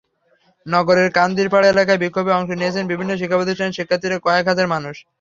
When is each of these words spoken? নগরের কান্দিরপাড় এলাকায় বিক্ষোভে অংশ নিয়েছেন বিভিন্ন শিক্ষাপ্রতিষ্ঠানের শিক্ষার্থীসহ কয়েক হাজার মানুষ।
নগরের 0.65 1.07
কান্দিরপাড় 1.17 1.65
এলাকায় 1.69 2.01
বিক্ষোভে 2.03 2.35
অংশ 2.37 2.49
নিয়েছেন 2.53 2.83
বিভিন্ন 2.91 3.11
শিক্ষাপ্রতিষ্ঠানের 3.15 3.77
শিক্ষার্থীসহ 3.77 4.19
কয়েক 4.25 4.45
হাজার 4.51 4.67
মানুষ। 4.75 4.95